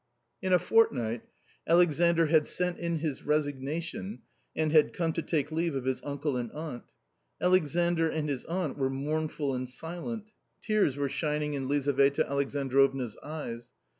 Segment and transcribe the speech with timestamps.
[0.41, 1.21] In a fortnight
[1.67, 4.23] Alexandr had sent in his resignation
[4.55, 6.85] and had come to fake leave of his uncle and aunt.
[7.39, 10.31] Alexandr and his aunt were mournful and silent.
[10.59, 13.73] Tears were shining in Lizaveta Alexandrovna's eyes.